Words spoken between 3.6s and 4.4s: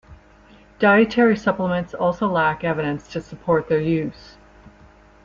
their use.